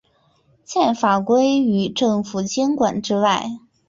[0.63, 3.45] 在法规与政府监管之外。